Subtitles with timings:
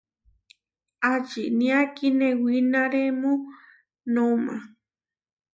[1.11, 3.31] ¿Ačinia kinewináremu
[4.13, 4.55] noʼma?